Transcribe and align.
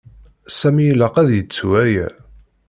Sami 0.57 0.83
ilaq 0.91 1.15
ad 1.21 1.29
yettu 1.37 1.67
aya. 1.83 2.07